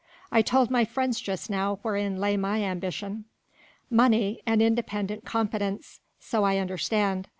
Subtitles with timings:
[0.31, 3.25] "I told my friends just now wherein lay my ambition."
[3.91, 5.99] "Money an independent competence...
[6.19, 7.27] so I understand.